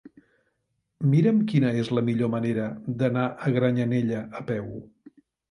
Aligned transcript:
Mira'm 1.11 1.43
quina 1.51 1.73
és 1.81 1.91
la 1.97 2.03
millor 2.07 2.31
manera 2.37 2.65
d'anar 3.03 3.27
a 3.51 3.55
Granyanella 3.59 4.25
a 4.43 4.45
peu. 4.51 4.69